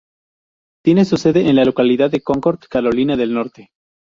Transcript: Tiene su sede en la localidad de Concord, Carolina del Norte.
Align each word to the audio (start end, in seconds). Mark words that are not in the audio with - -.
Tiene 0.83 1.05
su 1.05 1.15
sede 1.17 1.47
en 1.47 1.55
la 1.57 1.63
localidad 1.63 2.09
de 2.09 2.23
Concord, 2.23 2.61
Carolina 2.67 3.15
del 3.15 3.35
Norte. 3.35 3.69